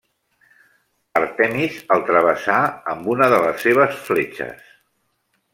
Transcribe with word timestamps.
Àrtemis 1.19 1.77
el 1.97 2.01
travessà 2.09 2.57
amb 2.97 3.13
una 3.17 3.31
de 3.37 3.43
les 3.47 3.63
seves 3.67 4.03
fletxes. 4.11 4.69